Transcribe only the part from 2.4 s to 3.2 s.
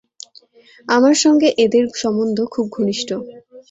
খুব ঘনিষ্ঠ।